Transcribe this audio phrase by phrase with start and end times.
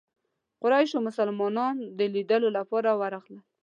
[0.61, 3.35] قریشو مشران د لیدلو لپاره راغلل.